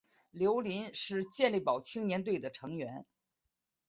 [0.31, 3.05] 刘麟是健力宝青年队的成员。